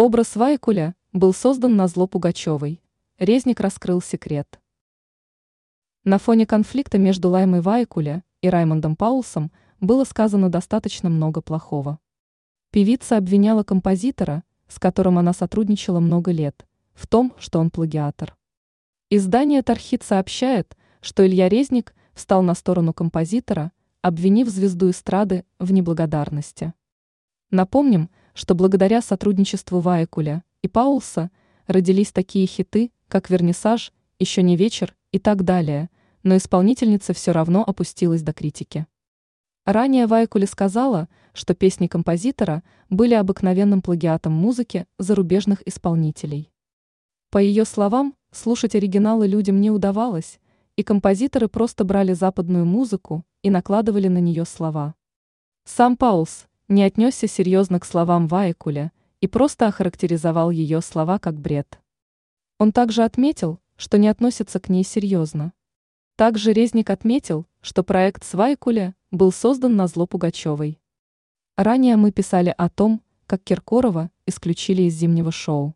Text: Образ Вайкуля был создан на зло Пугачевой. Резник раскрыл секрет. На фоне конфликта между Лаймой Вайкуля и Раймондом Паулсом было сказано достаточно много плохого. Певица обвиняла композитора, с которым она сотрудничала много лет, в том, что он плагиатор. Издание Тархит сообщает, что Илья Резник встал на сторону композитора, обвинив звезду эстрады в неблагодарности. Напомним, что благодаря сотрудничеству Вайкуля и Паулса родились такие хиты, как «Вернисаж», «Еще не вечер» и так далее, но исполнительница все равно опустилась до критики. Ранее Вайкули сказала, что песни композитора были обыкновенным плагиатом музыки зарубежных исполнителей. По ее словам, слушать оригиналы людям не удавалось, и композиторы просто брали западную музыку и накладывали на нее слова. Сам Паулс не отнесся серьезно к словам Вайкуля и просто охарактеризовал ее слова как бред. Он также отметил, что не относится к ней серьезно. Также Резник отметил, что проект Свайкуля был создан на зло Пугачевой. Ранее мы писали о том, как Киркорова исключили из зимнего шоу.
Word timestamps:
Образ 0.00 0.36
Вайкуля 0.36 0.94
был 1.12 1.34
создан 1.34 1.74
на 1.74 1.88
зло 1.88 2.06
Пугачевой. 2.06 2.80
Резник 3.18 3.58
раскрыл 3.58 4.00
секрет. 4.00 4.60
На 6.04 6.18
фоне 6.18 6.46
конфликта 6.46 6.98
между 6.98 7.30
Лаймой 7.30 7.62
Вайкуля 7.62 8.22
и 8.40 8.48
Раймондом 8.48 8.94
Паулсом 8.94 9.50
было 9.80 10.04
сказано 10.04 10.50
достаточно 10.50 11.10
много 11.10 11.40
плохого. 11.40 11.98
Певица 12.70 13.16
обвиняла 13.16 13.64
композитора, 13.64 14.44
с 14.68 14.78
которым 14.78 15.18
она 15.18 15.32
сотрудничала 15.32 15.98
много 15.98 16.30
лет, 16.30 16.64
в 16.94 17.08
том, 17.08 17.34
что 17.36 17.58
он 17.58 17.68
плагиатор. 17.72 18.36
Издание 19.10 19.64
Тархит 19.64 20.04
сообщает, 20.04 20.76
что 21.00 21.26
Илья 21.26 21.48
Резник 21.48 21.92
встал 22.14 22.44
на 22.44 22.54
сторону 22.54 22.94
композитора, 22.94 23.72
обвинив 24.02 24.48
звезду 24.48 24.90
эстрады 24.90 25.44
в 25.58 25.72
неблагодарности. 25.72 26.72
Напомним, 27.50 28.10
что 28.38 28.54
благодаря 28.54 29.02
сотрудничеству 29.02 29.80
Вайкуля 29.80 30.44
и 30.62 30.68
Паулса 30.68 31.32
родились 31.66 32.12
такие 32.12 32.46
хиты, 32.46 32.92
как 33.08 33.30
«Вернисаж», 33.30 33.92
«Еще 34.20 34.42
не 34.42 34.56
вечер» 34.56 34.94
и 35.10 35.18
так 35.18 35.42
далее, 35.42 35.90
но 36.22 36.36
исполнительница 36.36 37.14
все 37.14 37.32
равно 37.32 37.64
опустилась 37.66 38.22
до 38.22 38.32
критики. 38.32 38.86
Ранее 39.66 40.06
Вайкули 40.06 40.44
сказала, 40.44 41.08
что 41.32 41.54
песни 41.54 41.88
композитора 41.88 42.62
были 42.88 43.14
обыкновенным 43.14 43.82
плагиатом 43.82 44.34
музыки 44.34 44.86
зарубежных 44.98 45.66
исполнителей. 45.66 46.52
По 47.30 47.38
ее 47.38 47.64
словам, 47.64 48.14
слушать 48.30 48.76
оригиналы 48.76 49.26
людям 49.26 49.60
не 49.60 49.72
удавалось, 49.72 50.38
и 50.76 50.84
композиторы 50.84 51.48
просто 51.48 51.82
брали 51.82 52.12
западную 52.12 52.66
музыку 52.66 53.24
и 53.42 53.50
накладывали 53.50 54.06
на 54.06 54.18
нее 54.18 54.44
слова. 54.44 54.94
Сам 55.64 55.96
Паулс 55.96 56.47
не 56.68 56.82
отнесся 56.82 57.26
серьезно 57.26 57.80
к 57.80 57.84
словам 57.84 58.26
Вайкуля 58.26 58.92
и 59.20 59.26
просто 59.26 59.66
охарактеризовал 59.66 60.50
ее 60.50 60.80
слова 60.80 61.18
как 61.18 61.38
бред. 61.38 61.80
Он 62.58 62.72
также 62.72 63.04
отметил, 63.04 63.60
что 63.76 63.96
не 63.98 64.08
относится 64.08 64.60
к 64.60 64.68
ней 64.68 64.84
серьезно. 64.84 65.52
Также 66.16 66.52
Резник 66.52 66.90
отметил, 66.90 67.46
что 67.60 67.82
проект 67.82 68.24
Свайкуля 68.24 68.94
был 69.10 69.32
создан 69.32 69.76
на 69.76 69.86
зло 69.86 70.06
Пугачевой. 70.06 70.80
Ранее 71.56 71.96
мы 71.96 72.12
писали 72.12 72.54
о 72.56 72.68
том, 72.68 73.02
как 73.26 73.42
Киркорова 73.42 74.10
исключили 74.26 74.82
из 74.82 74.94
зимнего 74.94 75.32
шоу. 75.32 75.74